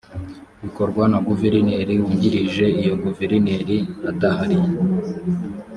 [0.63, 3.77] bikorwa na guverineri wungirije iyo guverineri
[4.09, 4.57] adahari